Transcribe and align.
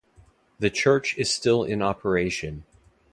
The 0.57 0.71
church 0.71 1.15
is 1.19 1.31
still 1.31 1.63
in 1.63 1.83
operation. 1.83 2.63